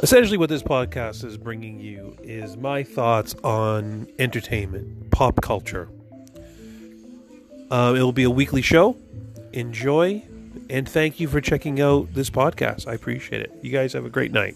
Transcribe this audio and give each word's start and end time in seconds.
Essentially, 0.00 0.36
what 0.36 0.50
this 0.50 0.62
podcast 0.62 1.24
is 1.24 1.38
bringing 1.38 1.80
you 1.80 2.16
is 2.22 2.56
my 2.56 2.82
thoughts 2.82 3.34
on 3.42 4.06
entertainment, 4.18 5.10
pop 5.10 5.40
culture. 5.40 5.88
Um, 7.70 7.96
it 7.96 8.02
will 8.02 8.12
be 8.12 8.24
a 8.24 8.30
weekly 8.30 8.62
show. 8.62 8.96
Enjoy, 9.54 10.22
and 10.68 10.86
thank 10.86 11.18
you 11.18 11.28
for 11.28 11.40
checking 11.40 11.80
out 11.80 12.12
this 12.12 12.28
podcast. 12.28 12.86
I 12.86 12.92
appreciate 12.92 13.40
it. 13.40 13.52
You 13.62 13.72
guys 13.72 13.94
have 13.94 14.04
a 14.04 14.10
great 14.10 14.32
night. 14.32 14.54